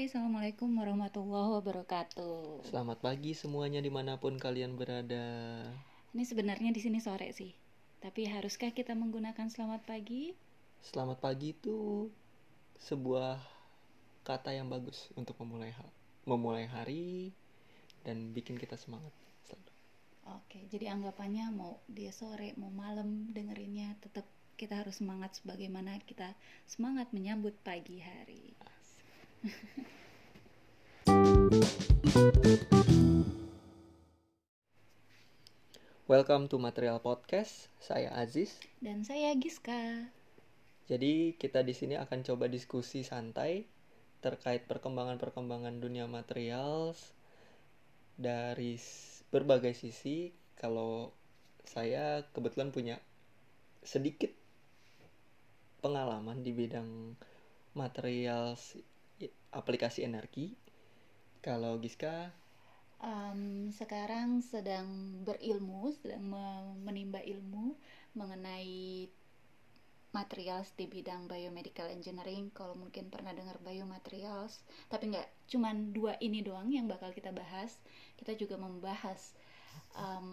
[0.00, 2.64] Hai, Assalamualaikum warahmatullahi wabarakatuh.
[2.64, 5.60] Selamat pagi semuanya di mana pun kalian berada.
[6.16, 7.52] Ini sebenarnya di sini sore sih.
[8.00, 10.32] Tapi haruskah kita menggunakan selamat pagi?
[10.80, 12.08] Selamat pagi itu
[12.80, 13.44] sebuah
[14.24, 15.92] kata yang bagus untuk memulai ha-
[16.24, 17.36] memulai hari
[18.00, 19.12] dan bikin kita semangat.
[19.44, 19.68] selalu.
[20.32, 24.24] Oke, jadi anggapannya mau dia sore, mau malam dengerinnya tetap
[24.56, 26.32] kita harus semangat sebagaimana kita
[26.64, 28.56] semangat menyambut pagi hari.
[36.04, 37.72] Welcome to Material Podcast.
[37.80, 38.60] Saya Aziz.
[38.84, 40.12] Dan saya Giska.
[40.92, 43.64] Jadi kita di sini akan coba diskusi santai
[44.20, 46.92] terkait perkembangan-perkembangan dunia material
[48.20, 48.76] dari
[49.32, 50.36] berbagai sisi.
[50.52, 51.16] Kalau
[51.64, 53.00] saya kebetulan punya
[53.80, 54.36] sedikit
[55.80, 57.16] pengalaman di bidang
[57.72, 58.52] material
[59.52, 60.54] aplikasi energi.
[61.40, 62.30] Kalau Giska,
[63.00, 64.88] Em, sekarang sedang
[65.24, 67.66] berilmu, sedang me- menimba ilmu
[68.12, 69.08] mengenai
[70.18, 72.44] materials di bidang biomedical engineering.
[72.58, 74.54] Kalau mungkin pernah dengar biomaterials,
[74.92, 77.72] tapi nggak cuman dua ini doang yang bakal kita bahas.
[78.20, 79.20] Kita juga membahas
[79.96, 80.28] em,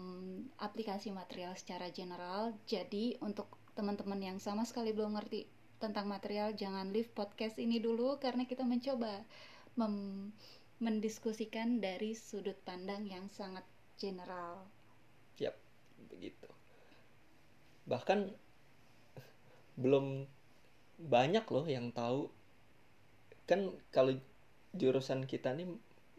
[0.66, 2.52] aplikasi material secara general.
[2.72, 5.40] Jadi untuk teman-teman yang sama sekali belum ngerti
[5.78, 9.22] tentang material, jangan leave podcast ini dulu karena kita mencoba
[9.78, 10.34] mem-
[10.78, 13.66] mendiskusikan dari sudut pandang yang sangat
[13.98, 14.62] general.
[15.38, 15.54] Yap,
[16.10, 16.50] begitu.
[17.86, 18.30] Bahkan
[19.78, 20.26] belum
[20.98, 22.30] banyak loh yang tahu.
[23.46, 24.18] Kan kalau
[24.74, 25.66] jurusan kita nih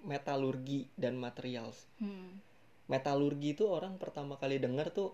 [0.03, 1.87] metalurgi dan materials.
[1.99, 2.39] Hmm.
[2.87, 5.13] Metalurgi itu orang pertama kali dengar tuh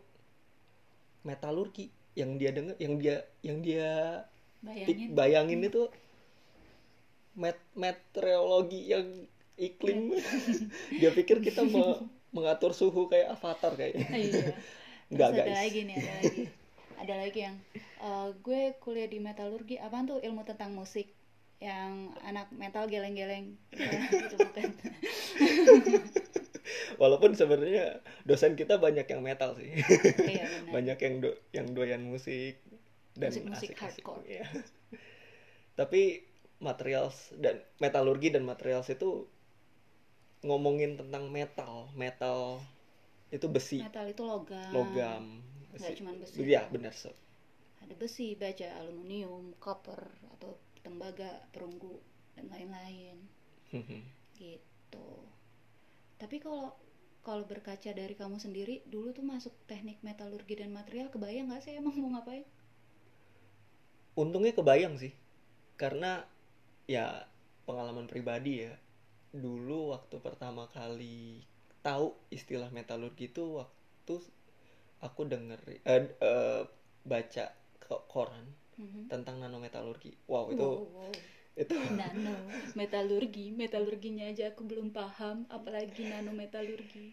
[1.25, 4.23] metalurgi yang dia dengar yang dia yang dia
[4.65, 5.07] Bayangin.
[5.13, 5.83] bayangin itu
[7.37, 9.05] met meteorologi yang
[9.55, 10.17] iklim.
[10.99, 14.07] Dia pikir kita me- mengatur suhu kayak avatar kayaknya.
[14.09, 14.43] Iya.
[15.13, 15.59] Enggak, Terus ada guys.
[15.61, 16.43] lagi nih, ada lagi.
[16.95, 20.23] Ada lagi yang eh, gue kuliah di metalurgi, apaan tuh?
[20.23, 21.11] Ilmu tentang musik.
[21.59, 23.59] Yang anak metal geleng-geleng.
[24.31, 24.71] Bukan.
[26.95, 29.75] Walaupun sebenarnya dosen kita banyak yang metal sih.
[30.23, 30.71] Iya benar.
[30.71, 32.63] Banyak yang do yang doyan musik
[33.15, 34.23] dan Musik-musik hardcore.
[34.27, 34.45] iya.
[35.79, 36.23] tapi
[36.59, 39.27] materials dan metalurgi dan materials itu
[40.45, 41.91] ngomongin tentang metal.
[41.95, 42.59] Metal
[43.31, 43.81] itu besi.
[43.83, 44.71] Metal itu logam.
[44.71, 45.25] Logam.
[45.75, 46.35] Nggak cuman besi.
[46.45, 47.11] iya benar so.
[47.83, 49.99] Ada besi baja aluminium copper
[50.37, 51.99] atau tembaga perunggu
[52.37, 53.17] dan lain-lain.
[54.35, 55.09] Gitu.
[56.15, 56.71] Tapi kalau
[57.25, 61.73] kalau berkaca dari kamu sendiri dulu tuh masuk teknik metalurgi dan material kebayang nggak sih
[61.73, 62.45] emang mau ngapain
[64.21, 65.13] untungnya kebayang sih
[65.81, 66.11] karena
[66.95, 67.07] ya
[67.67, 68.73] pengalaman pribadi ya
[69.35, 71.43] dulu waktu pertama kali
[71.87, 74.15] tahu istilah metalurgi itu waktu
[75.07, 76.61] aku denger eh, eh,
[77.11, 77.45] baca
[77.83, 78.45] ko- koran
[78.77, 79.11] Mhm.
[79.11, 81.15] tentang nanometalurgi wow itu Wow, wow.
[81.57, 82.35] itu nano
[82.79, 87.07] metalurgi metalurginya aja aku belum paham apalagi nano metalurgi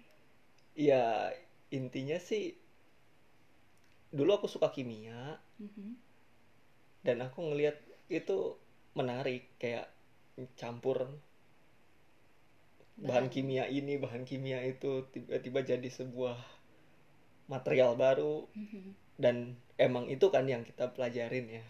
[0.76, 1.32] ya
[1.72, 2.44] intinya sih
[4.12, 5.96] dulu aku suka kimia Mhm.
[7.06, 7.76] Dan aku ngelihat
[8.10, 8.56] itu
[8.98, 9.88] menarik kayak
[10.60, 10.98] campur
[13.02, 13.32] bahan Bahan.
[13.34, 16.38] kimia ini bahan kimia itu tiba-tiba jadi sebuah
[17.52, 18.94] material baru Mhm.
[19.24, 19.36] dan
[19.86, 21.64] emang itu kan yang kita pelajarin ya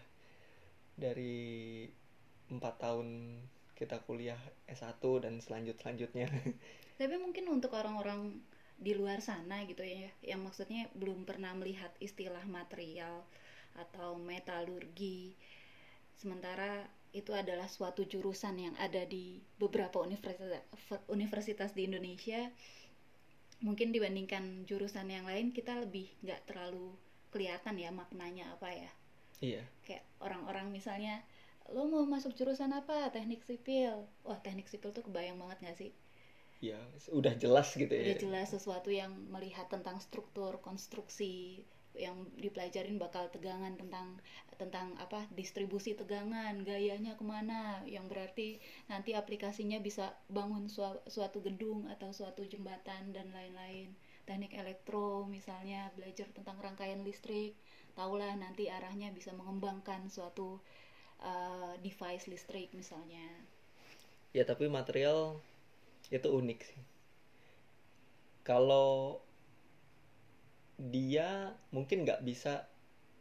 [0.95, 1.35] dari
[2.53, 3.07] empat tahun
[3.79, 4.37] kita kuliah
[4.69, 6.29] S1 dan selanjut selanjutnya
[6.99, 8.21] tapi mungkin untuk orang-orang
[8.77, 13.25] di luar sana gitu ya yang maksudnya belum pernah melihat istilah material
[13.77, 15.33] atau metalurgi.
[16.13, 20.65] Sementara itu adalah suatu jurusan yang ada di beberapa universitas
[21.09, 22.49] universitas di Indonesia.
[23.61, 26.91] Mungkin dibandingkan jurusan yang lain kita lebih nggak terlalu
[27.29, 28.91] kelihatan ya maknanya apa ya.
[29.39, 29.63] Iya.
[29.85, 31.21] Kayak orang-orang misalnya
[31.71, 33.13] lo mau masuk jurusan apa?
[33.13, 34.09] Teknik sipil.
[34.25, 35.91] Wah teknik sipil tuh kebayang banget nggak sih?
[36.63, 36.79] Ya
[37.11, 38.09] udah jelas gitu ya.
[38.09, 41.61] Udah jelas sesuatu yang melihat tentang struktur konstruksi
[41.93, 44.17] yang dipelajarin bakal tegangan tentang
[44.57, 48.57] tentang apa distribusi tegangan gayanya ke mana yang berarti
[48.89, 53.93] nanti aplikasinya bisa bangun sua- suatu gedung atau suatu jembatan dan lain-lain.
[54.23, 57.53] Teknik elektro misalnya belajar tentang rangkaian listrik
[57.93, 60.57] tahulah nanti arahnya bisa mengembangkan suatu
[61.21, 63.25] uh, device listrik misalnya.
[64.33, 65.37] Ya tapi material
[66.09, 66.81] itu unik sih.
[68.43, 69.21] Kalau
[70.77, 72.65] dia mungkin nggak bisa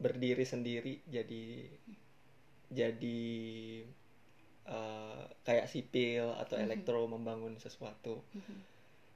[0.03, 1.45] berdiri sendiri jadi
[2.73, 3.21] jadi
[4.67, 6.65] eh, kayak sipil atau Mhm.
[6.67, 8.57] elektro membangun sesuatu Mhm.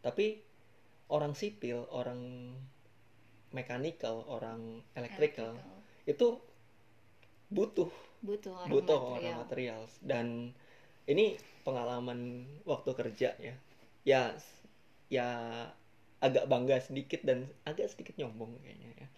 [0.03, 0.27] tapi
[1.11, 2.21] orang sipil orang
[3.55, 5.55] mechanical orang electrical
[6.07, 6.39] itu
[7.51, 7.91] butuh
[8.27, 9.15] butuh orang butuh material.
[9.23, 10.27] orang material dan
[11.07, 12.21] ini pengalaman
[12.67, 13.55] waktu kerja ya
[14.03, 14.23] ya
[15.11, 15.29] ya
[16.23, 19.09] agak bangga sedikit dan agak sedikit nyombong kayaknya ya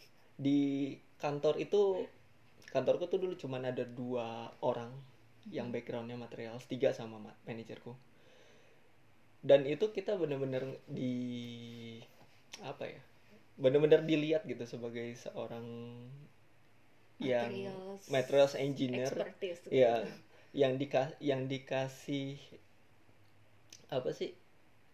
[0.44, 0.60] di
[1.22, 1.82] kantor itu
[2.74, 4.28] kantorku tuh dulu cuman ada dua
[4.64, 4.92] orang
[5.56, 5.74] yang Mhm.
[5.74, 7.92] backgroundnya material tiga sama ma- manajerku
[9.42, 11.12] dan itu kita bener-bener di
[12.62, 13.00] apa ya
[13.62, 15.66] bener-bener dilihat gitu sebagai seorang
[17.22, 19.70] yang Materials materials engineer gitu.
[19.72, 20.04] ya
[20.52, 22.36] yang dika yang dikasih
[23.96, 24.30] apa sih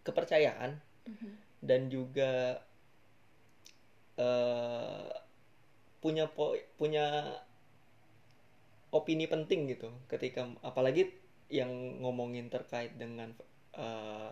[0.07, 0.71] kepercayaan
[1.09, 1.37] Mhm.
[1.63, 2.61] dan juga
[4.17, 5.09] eh
[6.01, 7.05] punya po punya
[8.89, 11.13] opini penting gitu ketika apalagi
[11.49, 11.69] yang
[12.01, 13.29] ngomongin terkait dengan
[13.77, 14.31] eh,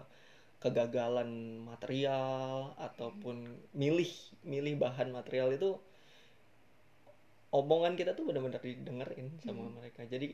[0.64, 3.38] kegagalan material ataupun
[3.78, 4.12] milih
[4.54, 5.70] milih bahan material itu
[7.60, 9.76] omongan kita tuh benar-benar didengerin sama Hmm.
[9.78, 10.28] mereka jadi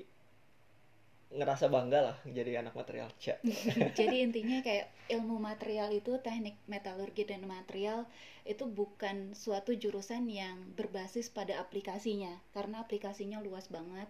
[1.34, 3.42] ngerasa bangga lah jadi anak material Cak.
[4.00, 8.06] Jadi intinya kayak ilmu material itu teknik metalurgi dan material
[8.46, 14.08] itu bukan suatu jurusan yang berbasis pada aplikasinya karena aplikasinya luas banget.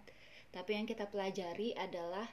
[0.52, 2.28] Tapi yang kita pelajari adalah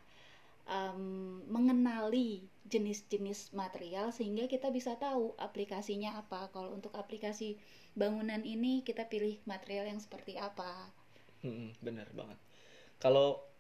[0.67, 6.51] em, mengenali jenis-jenis material sehingga kita bisa tahu aplikasinya apa.
[6.53, 7.57] Kalau untuk aplikasi
[7.95, 10.91] bangunan ini kita pilih material yang seperti apa.
[11.41, 12.38] Mm, benar banget.
[13.01, 13.50] Kalau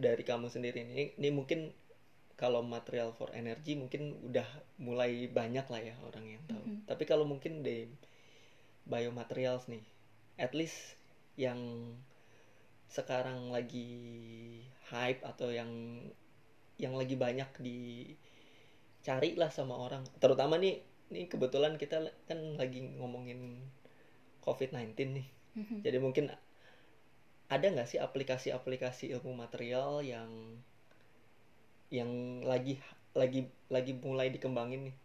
[0.00, 1.70] dari kamu sendiri ini, ini mungkin
[2.40, 4.48] kalau material for energy mungkin udah
[4.80, 6.64] mulai banyak lah ya orang yang tahu.
[6.64, 6.88] Mhm.
[6.88, 7.84] Tapi kalau mungkin di
[8.88, 9.84] biomaterials nih,
[10.40, 10.96] at least
[11.36, 11.60] yang
[12.88, 13.92] sekarang lagi
[14.88, 15.68] hype atau yang
[16.80, 20.08] yang lagi banyak dicari lah sama orang.
[20.16, 20.80] Terutama nih,
[21.12, 23.68] nih kebetulan kita kan lagi ngomongin
[24.40, 25.28] COVID-19 nih.
[25.60, 25.84] Mhm.
[25.84, 26.32] Jadi mungkin
[27.54, 30.30] ada nggak sih aplikasi-aplikasi ilmu material yang
[31.90, 32.10] yang
[32.46, 32.78] lagi
[33.20, 33.40] lagi
[33.74, 34.96] lagi mulai dikembangin nih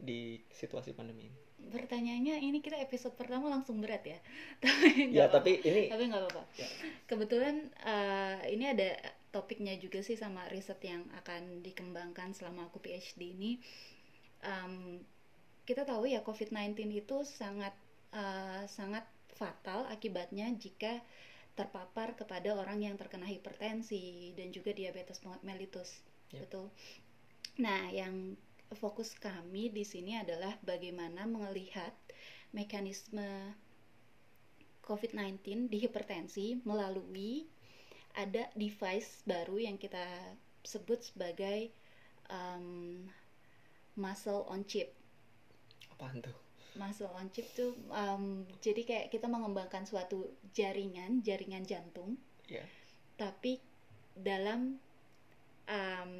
[0.00, 0.20] di
[0.50, 1.38] situasi pandemi ini?
[1.60, 4.18] Pertanyaannya ini kita episode pertama langsung berat ya.
[4.64, 6.66] Tapi Ya tapi ini tapi nggak apa-apa Ya.
[7.04, 8.88] kebetulan eh, ini ada
[9.30, 13.52] topiknya juga sih sama riset yang akan dikembangkan selama aku PhD ini
[14.40, 15.04] Em,
[15.68, 17.76] kita tahu ya COVID-19 itu sangat
[18.16, 19.04] eh, sangat
[19.36, 21.00] fatal akibatnya jika
[21.58, 26.46] terpapar kepada orang yang terkena hipertensi dan juga diabetes mellitus Ya.
[26.46, 26.70] betul
[27.58, 28.38] nah yang
[28.78, 31.90] fokus kami di sini adalah bagaimana melihat
[32.54, 33.50] mekanisme
[34.86, 37.46] COVID-19 di hipertensi melalui
[38.18, 40.02] ada device baru yang kita
[40.66, 41.70] sebut sebagai
[42.26, 43.06] um,
[43.94, 44.90] muscle on chip.
[45.94, 46.34] apaan tuh?
[46.78, 52.16] Muscle on chip tuh um, jadi kayak kita mengembangkan suatu jaringan, jaringan jantung,
[52.50, 52.62] Ya.
[53.18, 53.62] tapi
[54.14, 54.78] dalam
[55.68, 56.12] um,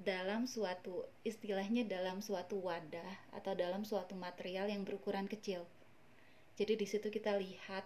[0.00, 5.62] dalam suatu istilahnya dalam suatu wadah atau dalam suatu material yang berukuran kecil.
[6.56, 7.84] Jadi di situ kita lihat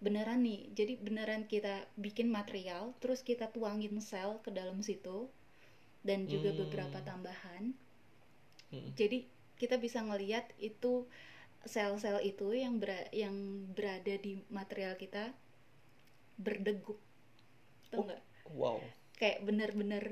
[0.00, 0.70] beneran nih.
[0.78, 5.26] Jadi beneran kita bikin material, terus kita tuangin sel ke dalam situ
[6.06, 6.60] dan juga Hmm.
[6.66, 7.74] beberapa tambahan.
[8.72, 8.94] Mm-mm.
[8.94, 9.26] Jadi
[9.60, 11.04] kita bisa ngelihat itu
[11.64, 13.34] sel-sel itu yang bera- yang
[13.70, 15.32] berada di material kita
[16.36, 16.96] berdegup.
[17.90, 18.04] Tahu Oh.
[18.06, 18.22] nggak?
[18.50, 18.78] Wow,
[19.14, 20.04] Kayak bener-bener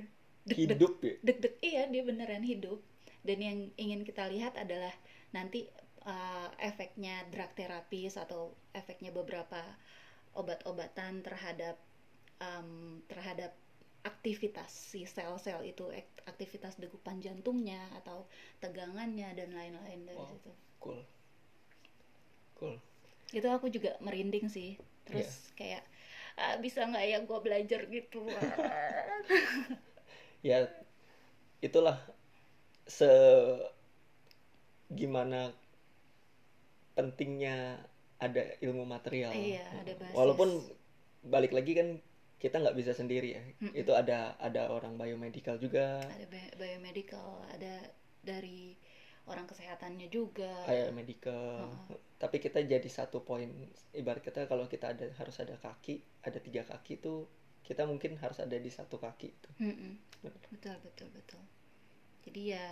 [0.46, 1.12] hidup ya.
[1.20, 2.80] deg-deg iya dia beneran hidup
[3.20, 4.92] dan yang ingin kita lihat adalah
[5.28, 5.68] nanti
[6.02, 9.60] uh, efeknya drug terapis atau efeknya beberapa
[10.32, 11.76] obat-obatan terhadap
[12.40, 13.52] um, terhadap
[14.00, 15.84] aktivitas si sel-sel itu
[16.24, 18.24] aktivitas degupan jantungnya atau
[18.56, 20.32] tegangannya dan lain-lain dari Wow.
[20.32, 21.00] situ Cool.
[22.58, 22.76] Cool.
[23.28, 25.84] itu aku juga merinding sih terus kayak
[26.38, 28.24] "Ah, bisa nggak ya gue belajar gitu
[30.48, 30.70] Ya
[31.58, 31.98] itulah
[32.86, 33.10] se
[34.88, 35.52] gimana
[36.96, 37.78] pentingnya
[38.18, 39.30] ada ilmu material.
[39.30, 40.14] Iya, ada basis.
[40.18, 40.48] Walaupun
[41.30, 41.88] balik lagi kan
[42.42, 43.42] kita nggak bisa sendiri ya.
[43.62, 43.74] Mm-mm.
[43.74, 47.86] Itu ada ada orang biomedical juga, ada bi- biomedical ada
[48.22, 48.74] dari
[49.28, 51.68] orang kesehatannya juga kayak medical.
[51.68, 52.00] Heeh.
[52.18, 53.47] Tapi kita jadi satu poin.
[53.94, 57.28] Ibarat kita kalau kita ada harus ada kaki, ada tiga kaki tuh
[57.62, 59.52] kita mungkin harus ada di satu kaki tuh.
[59.61, 60.00] Mm-mm.
[60.25, 60.42] Benar.
[60.50, 61.42] betul betul betul
[62.28, 62.68] jadi ya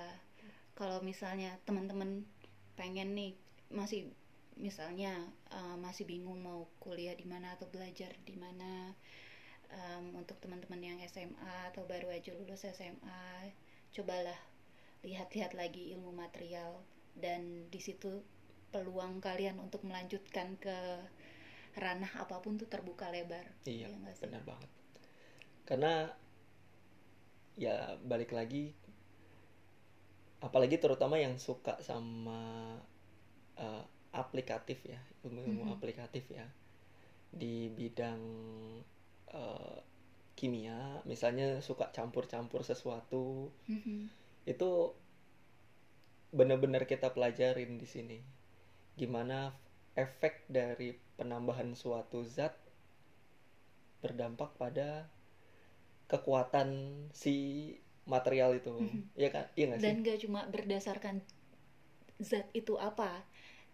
[0.76, 2.28] kalau misalnya teman-teman
[2.76, 3.32] pengen nih
[3.72, 4.12] masih
[4.60, 5.16] misalnya
[5.48, 8.92] uh, masih bingung mau kuliah di mana atau belajar di mana
[9.72, 13.52] um, untuk teman-teman yang SMA atau baru aja lulus SMA
[13.96, 14.36] cobalah
[15.04, 16.80] lihat-lihat lagi ilmu material
[17.16, 18.22] dan di situ
[18.72, 20.76] peluang kalian untuk melanjutkan ke
[21.76, 24.24] ranah apa pun tuh terbuka lebar iya sih?
[24.24, 24.70] benar banget
[25.66, 26.10] karena
[27.56, 28.72] ya balik lagi
[30.46, 32.40] apalagi terutama yang suka sama
[33.56, 33.84] eh,
[34.22, 35.72] aplikatif ya ilmu-ilmu Mhm.
[35.76, 36.46] aplikatif ya
[37.32, 38.20] di bidang
[39.32, 39.78] eh,
[40.38, 44.10] kimia misalnya suka campur-campur sesuatu Mhm.
[44.10, 44.25] itu
[46.36, 48.18] benar-benar kita pelajarin di sini.
[48.94, 49.56] Gimana
[49.96, 52.52] efek dari penambahan suatu zat
[54.04, 55.08] berdampak pada
[56.06, 56.68] kekuatan
[57.16, 57.72] si
[58.04, 58.76] material itu.
[58.76, 59.16] Mhm.
[59.16, 59.44] ya kan?
[59.56, 59.86] Iya nggak sih?
[59.88, 61.24] Dan gak cuma berdasarkan
[62.20, 63.24] zat itu apa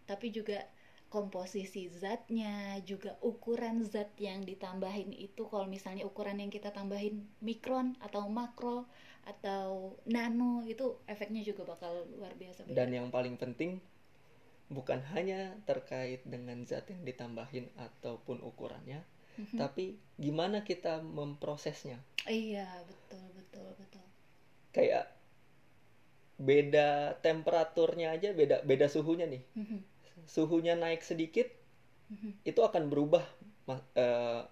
[0.07, 0.66] tapi juga
[1.14, 7.16] komposisi zatnya juga ukuran zat yang ditambahin itu kalau misalnya ukuran yang kita tambahin
[7.49, 8.78] mikron atau makro
[9.33, 12.75] atau nano itu efeknya juga bakal luar biasa beda.
[12.78, 13.71] dan yang paling penting
[14.73, 19.00] bukan hanya terkait dengan zat yang ditambahin ataupun ukurannya
[19.37, 19.57] Mhm.
[19.61, 24.07] tapi gimana kita memprosesnya iya betul betul betul
[24.73, 25.04] kayak
[26.49, 26.88] beda
[27.23, 29.78] temperaturnya aja beda beda suhunya nih Mhm.
[30.26, 31.49] Suhunya naik sedikit
[32.12, 32.45] Mhm.
[32.45, 33.25] itu akan berubah
[33.97, 34.43] eh,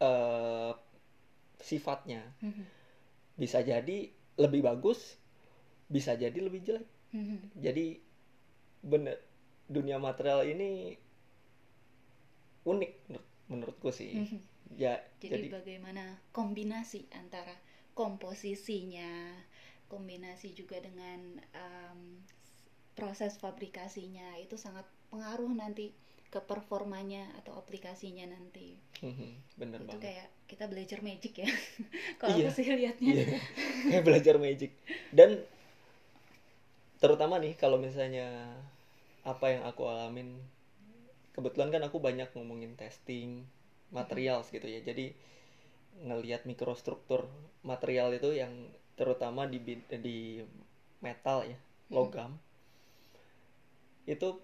[0.00, 0.72] eh,
[1.60, 2.64] sifatnya Mhm.
[3.36, 4.08] bisa jadi
[4.40, 5.18] lebih bagus
[5.90, 7.38] bisa jadi lebih jelek Mhm.
[7.60, 7.86] jadi
[8.84, 9.16] bener
[9.68, 10.96] dunia material ini
[12.64, 14.40] unik menurut- menurutku sih Mhm.
[14.80, 17.52] ya Jadi, jadi bagaimana kombinasi antara
[17.92, 19.36] komposisinya,
[19.86, 22.18] kombinasi juga dengan um,
[22.94, 25.90] proses fabrikasinya itu sangat pengaruh nanti
[26.30, 28.74] ke performanya atau aplikasinya nanti.
[29.02, 31.48] Mhm, bener itu banget kayak kita belajar magic ya.
[32.20, 32.48] Kalau Iya.
[32.50, 33.12] aku sih lihatnya.
[33.14, 33.24] Iya,
[33.90, 34.70] kayak belajar magic.
[35.14, 35.30] Dan
[37.02, 38.26] terutama nih kalau misalnya
[39.24, 40.28] apa yang aku alamin,
[41.34, 43.44] kebetulan kan aku banyak ngomongin testing
[43.92, 44.80] materials gitu ya.
[44.82, 45.14] Jadi
[46.08, 47.30] ngelihat mikrostruktur
[47.62, 48.52] material itu yang
[48.98, 49.58] terutama di
[50.06, 50.18] di
[51.02, 51.58] metal ya,
[51.90, 52.38] logam.
[54.04, 54.40] Itu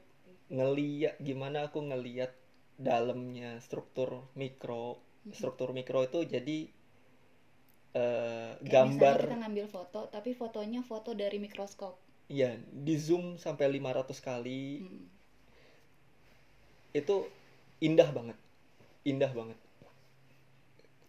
[0.51, 2.35] ngeliat gimana aku ngeliat
[2.81, 4.99] dalamnya struktur mikro.
[5.31, 6.69] Struktur mikro itu jadi
[7.91, 11.99] Kayak gambar kita ngambil foto, tapi fotonya foto dari mikroskop.
[12.31, 14.87] ya di zoom sampai 500 kali.
[14.87, 15.07] Hmm.
[16.95, 17.27] itu
[17.83, 18.39] indah banget.
[19.03, 19.59] Indah banget.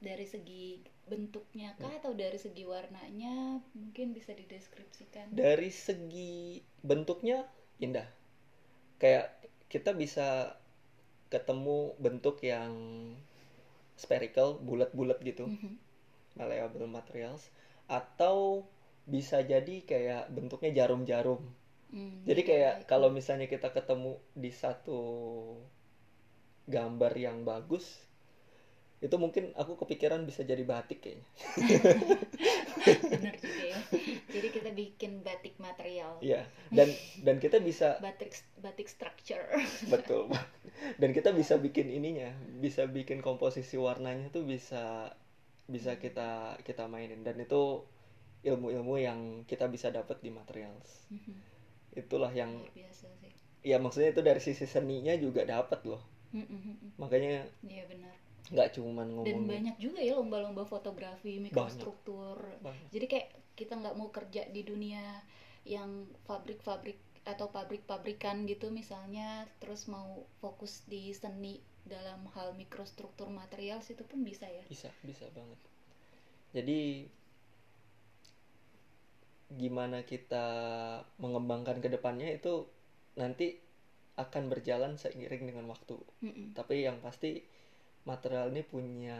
[0.02, 3.62] Dari segi bentuknya kah atau dari segi warnanya?
[3.78, 5.30] Mungkin bisa dideskripsikan.
[5.34, 7.46] dari segi bentuknya
[7.78, 8.06] indah
[9.02, 9.26] kayak
[9.74, 10.28] kita bisa
[11.34, 12.74] ketemu bentuk yang
[14.04, 15.78] spherical bulat-bulat gitu Mhm.
[16.40, 17.44] malleable materials
[18.00, 18.38] atau
[19.14, 21.42] bisa jadi kayak bentuknya jarum-jarum
[21.92, 22.86] Hmm, Jadi iya, kayak itu.
[22.92, 24.12] kalau misalnya kita ketemu
[24.44, 25.00] di satu
[26.76, 27.86] gambar yang bagus,
[29.02, 31.26] itu mungkin aku kepikiran bisa jadi batik kayaknya.
[33.12, 33.82] benar juga ya.
[34.72, 36.48] Kita bikin batik material, Iya.
[36.72, 36.88] Dan
[37.20, 38.32] dan kita bisa batik
[38.64, 39.44] batik structure.
[39.92, 40.32] betul.
[40.96, 42.32] Dan kita bisa bikin ininya,
[42.64, 45.12] bisa bikin komposisi warnanya tuh bisa
[45.68, 47.84] bisa kita kita mainin dan itu
[48.48, 51.12] ilmu-ilmu yang kita bisa dapat di materials.
[51.12, 51.36] Mhm.
[52.00, 53.34] Itulah yang biasa sih.
[53.62, 56.00] ya maksudnya itu dari sisi seninya juga dapat loh.
[56.32, 56.96] Mhm.
[56.96, 58.16] Makanya Iya benar.
[58.52, 62.40] nggak cuman Dan ngomongin banyak juga ya lomba-lomba fotografi mikrostruktur.
[62.64, 62.88] Banyak.
[62.90, 63.28] Jadi kayak
[63.62, 65.04] kita nggak mau kerja di dunia
[65.76, 65.90] yang
[66.30, 74.04] pabrik-pabrik atau pabrik-pabrikan gitu misalnya, terus mau fokus di seni dalam hal mikrostruktur material itu
[74.06, 74.64] pun bisa ya.
[74.70, 75.60] bisa bisa banget
[76.54, 77.10] jadi
[79.52, 80.46] gimana kita
[81.20, 82.70] mengembangkan ke depannya itu
[83.20, 83.60] nanti
[84.16, 86.56] akan berjalan seiring dengan waktu Mhm.
[86.56, 87.44] tapi yang pasti
[88.08, 89.20] material ini punya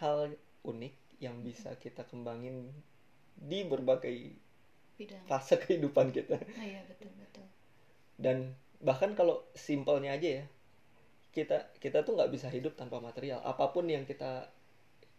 [0.00, 0.94] hal unik
[1.26, 2.56] yang bisa kita kembangin
[3.50, 4.16] di berbagai
[4.98, 5.26] Bidang.
[5.30, 7.46] fase kehidupan kita Ah, iya betul betul.
[8.24, 8.38] dan
[8.88, 10.44] bahkan kalau simpelnya aja ya
[11.36, 14.32] kita kita tuh nggak bisa hidup tanpa material apa pun yang kita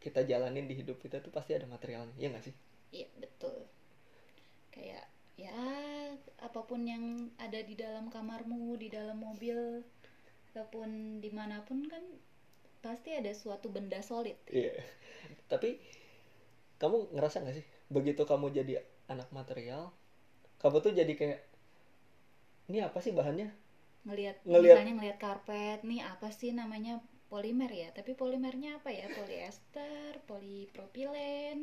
[0.03, 2.55] kita jalanin di hidup kita tuh pasti ada materialnya ya nggak sih
[2.95, 3.55] Iya betul.
[4.73, 5.51] Kayak ya
[6.47, 7.05] apa pun yang
[7.45, 9.83] ada di dalam kamarmu, di dalam mobil
[10.51, 10.89] ataupun
[11.23, 12.03] di mana pun kan
[12.85, 14.37] pasti ada suatu benda solid.
[14.49, 14.73] iya.
[15.51, 15.69] Tapi
[16.81, 17.65] kamu ngerasa nggak sih
[17.95, 18.73] begitu kamu jadi
[19.13, 19.83] anak material
[20.61, 21.39] kamu tuh jadi kayak
[22.69, 23.49] ini apa sih bahannya?
[24.07, 26.93] Ngelihat misalnya ngelihat karpet nih apa sih namanya
[27.31, 27.87] polimer ya?
[27.97, 29.05] Tapi polimernya apa ya?
[29.17, 31.57] Polyester polipropilen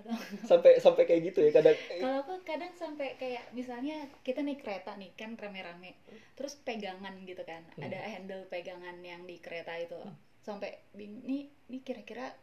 [0.00, 0.14] atau
[0.50, 4.96] sampai sampai kayak gitu ya kadang kalau aku kadang sampai kayak misalnya kita naik kereta
[5.00, 5.90] nih kan rame-rame
[6.36, 7.84] terus pegangan gitu kan Hmm.
[7.86, 10.00] ada handle pegangan yang di kereta itu
[10.42, 12.34] sampai bingung nih nih kira-kira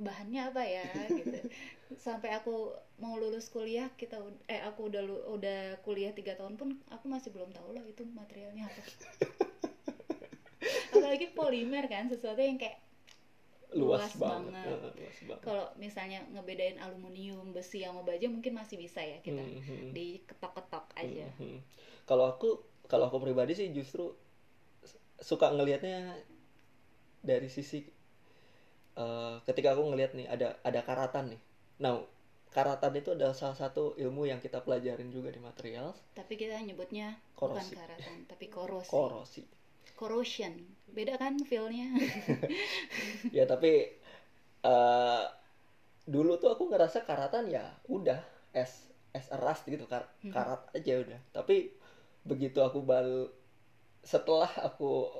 [0.00, 1.38] bahannya apa ya gitu
[2.06, 4.16] sampai aku mau lulus kuliah kita
[4.48, 8.64] eh aku udah udah kuliah tiga tahun pun aku masih belum tahu loh itu materialnya
[8.64, 8.82] apa
[10.96, 12.80] apalagi polimer kan sesuatu yang kayak
[13.74, 14.92] luas, luas banget, banget.
[14.94, 15.42] Luas banget.
[15.42, 19.90] kalau misalnya ngebedain aluminium besi sama baja mungkin masih bisa ya kita Hmm, hmm.
[19.92, 21.60] diketok-ketok aja Hmm, hmm.
[22.06, 24.12] Kalau aku kalau aku pribadi sih justru
[25.18, 26.12] suka ngelihatnya
[27.24, 27.78] dari sisi
[28.94, 31.40] eh, ketika aku ngelihat nih ada ada karatan nih.
[31.82, 31.98] Nah,
[32.54, 37.18] karatan itu adalah salah satu ilmu yang kita pelajarin juga di material tapi kita nyebutnya
[37.34, 37.74] Korosi.
[37.74, 39.42] bukan karatan tapi korosi korosi.
[39.98, 40.54] corrosion
[40.94, 41.90] beda kan feelnya
[43.34, 43.90] Ya tapi
[44.64, 45.24] eh
[46.06, 48.20] dulu tuh aku ngerasa karatan ya udah
[48.54, 50.32] es es eras gitu kar Mhm.
[50.34, 51.20] karat aja udah.
[51.34, 51.74] Tapi
[52.24, 53.28] begitu aku bal
[54.04, 55.10] setelah aku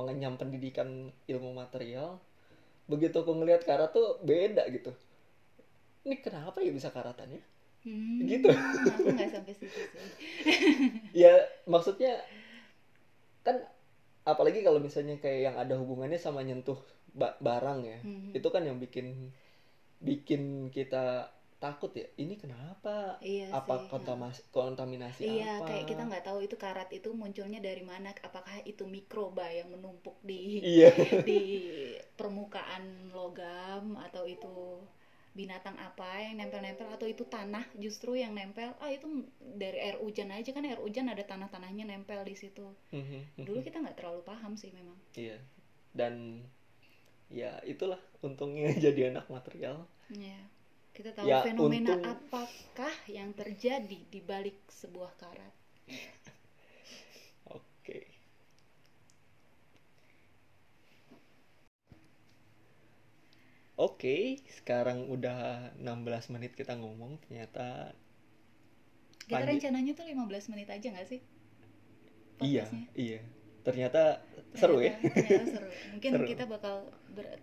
[0.00, 0.88] mengenyam pendidikan
[1.28, 2.16] ilmu material,
[2.88, 4.90] begitu aku ngelihat karat tuh beda gitu.
[6.08, 7.44] Ini kenapa ya bisa karatannya?
[7.80, 8.48] Hmm, Gitu.
[8.48, 10.04] aku nggak sampai situ sih
[11.24, 11.32] Ya
[11.64, 12.20] maksudnya
[13.40, 13.56] kan
[14.24, 16.76] apalagi kalau misalnya kayak yang ada hubungannya sama nyentuh
[17.16, 17.98] ba- barang ya.
[18.04, 18.36] Mhm.
[18.36, 19.32] itu kan yang bikin
[20.00, 21.28] bikin kita
[21.60, 23.20] takut ya ini kenapa?
[23.20, 25.68] Iya apa sih kontaminasi kontaminasi iya apa?
[25.68, 30.16] kayak kita nggak tahu itu karat itu munculnya dari mana apakah itu mikroba yang menumpuk
[30.24, 30.88] di iya.
[31.28, 31.40] di
[32.16, 34.80] permukaan logam atau itu
[35.30, 39.06] binatang apa yang nempel-nempel atau itu tanah justru yang nempel ah itu
[39.38, 42.66] dari air hujan aja kan air hujan ada tanah-tanahnya nempel di situ.
[43.38, 44.96] Dulu kita nggak terlalu paham sih memang.
[45.14, 45.38] Iya
[45.94, 46.42] dan
[47.30, 49.86] ya itulah untungnya jadi anak material.
[50.10, 50.40] Ya
[50.90, 55.54] kita tahu Ya, fenomena untung- apakah yang terjadi di balik sebuah karat
[57.46, 57.98] oke
[63.80, 67.96] Oke, sekarang udah 16 menit kita ngomong, ternyata
[69.24, 71.20] kita rencananya tuh 15 menit aja nggak sih
[72.42, 72.84] iya, podcastnya?
[72.98, 73.20] iya.
[73.60, 74.02] Ternyata
[74.52, 74.96] seru ya.
[74.98, 76.26] Ternyata- ternyata seru mungkin Seru.
[76.26, 76.76] kita bakal
[77.14, 77.40] ber-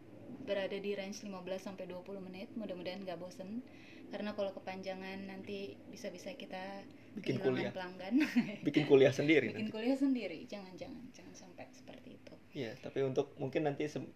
[0.48, 3.60] berada di range 15 sampai 20 menit mudah-mudahan nggak bosen
[4.08, 7.74] karena kalau kepanjangan nanti bisa-bisa kita Bikin kuliah.
[7.76, 8.24] pelanggan
[8.68, 9.74] Bikin kuliah sendiri bikin nanti.
[9.74, 14.10] kuliah sendiri jangan-jangan jangan sampai seperti itu Iya, tapi untuk mungkin nanti se-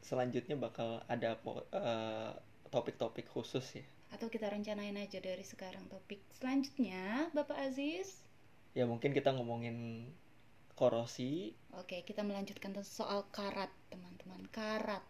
[0.00, 1.34] selanjutnya bakal ada
[1.72, 2.32] eh,
[2.68, 3.86] topik-topik khusus ya.
[4.08, 8.20] atau kita rencanain aja dari sekarang topik selanjutnya Bapak Aziz
[8.72, 10.08] Ya mungkin kita ngomongin
[10.74, 11.56] korosi.
[11.72, 15.02] oke kita melanjutkan soal karat teman-teman karat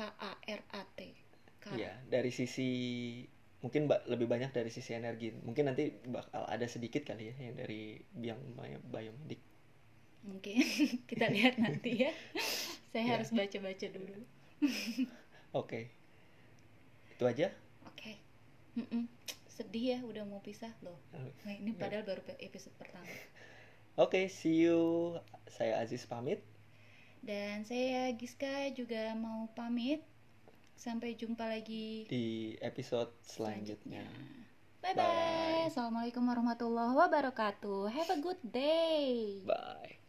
[0.00, 1.12] K A R A T
[1.60, 2.68] karat Ya, dari sisi
[3.60, 5.36] mungkin ba- lebih banyak dari sisi energi.
[5.36, 7.82] Mungkin nanti bakal ada sedikit kali ya yang dari
[8.16, 9.40] yang bio- biomedik.
[10.20, 10.56] mungkin
[11.10, 12.12] kita lihat nanti ya
[12.92, 13.10] saya Ya.
[13.16, 14.20] harus baca-baca dulu
[15.60, 15.92] Oke.
[17.16, 17.52] Itu aja.
[17.84, 18.12] oke
[18.76, 19.04] Mm-mm.
[19.48, 20.96] sedih ya udah mau pisah loh
[21.44, 23.08] nah, ini padahal baru episode pertama
[23.96, 25.16] Oke, see you.
[25.44, 26.40] Saya Aziz pamit.
[27.20, 30.00] Dan saya Giska juga mau pamit
[30.76, 34.04] sampai jumpa lagi di episode selanjutnya.
[34.80, 35.04] bye Bye.
[35.04, 40.00] bye assalamualaikum warahmatullahi wabarakatuh have a good day Bye.